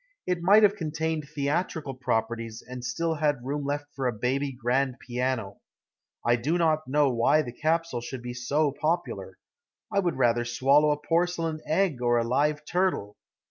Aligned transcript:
It 0.25 0.41
might 0.41 0.63
have 0.63 0.75
contained 0.75 1.29
theatrical 1.29 1.93
properties 1.93 2.63
and 2.67 2.83
still 2.83 3.13
had 3.13 3.45
room 3.45 3.63
left 3.65 3.85
for 3.93 4.07
a 4.07 4.11
baby 4.11 4.51
grand 4.51 4.97
piano. 4.99 5.59
I 6.25 6.37
do 6.37 6.57
not 6.57 6.87
know 6.87 7.13
why 7.13 7.43
the 7.43 7.53
capsule 7.53 8.01
should 8.01 8.23
be 8.23 8.33
so 8.33 8.71
popular. 8.71 9.37
I 9.93 9.99
would 9.99 10.15
rather 10.15 10.43
swallow 10.43 10.89
a 10.89 10.97
porcelain 10.99 11.61
egg 11.67 12.01
or 12.01 12.17
a 12.17 12.23
live 12.23 12.65
turtle. 12.65 13.15